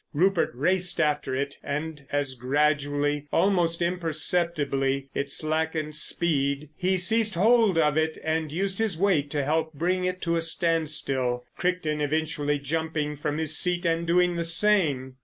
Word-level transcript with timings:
Rupert 0.13 0.49
raced 0.55 0.99
after 0.99 1.35
it, 1.35 1.57
and 1.63 2.07
as 2.11 2.33
gradually, 2.33 3.27
almost 3.31 3.83
imperceptibly, 3.83 5.09
it 5.13 5.29
slackened 5.29 5.93
speed, 5.93 6.69
he 6.75 6.97
seized 6.97 7.35
hold 7.35 7.77
of 7.77 7.97
it 7.99 8.17
and 8.23 8.51
used 8.51 8.79
his 8.79 8.97
weight 8.97 9.29
to 9.29 9.43
help 9.45 9.73
bring 9.75 10.05
it 10.05 10.19
to 10.23 10.37
a 10.37 10.41
standstill, 10.41 11.45
Crichton 11.55 12.01
eventually 12.01 12.57
jumping 12.57 13.15
from 13.15 13.37
his 13.37 13.55
seat 13.55 13.85
and 13.85 14.07
doing 14.07 14.37
the 14.37 14.43
same. 14.43 15.17